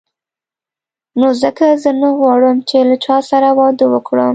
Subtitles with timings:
[1.19, 4.29] نو ځکه زه نه غواړم چې له چا سره واده وکړم.